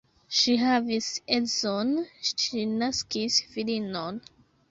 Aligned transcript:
Ŝi 0.35 0.53
havis 0.59 1.09
edzon, 1.35 1.91
ŝi 2.31 2.65
naskis 2.81 3.39
filinon. 3.55 4.21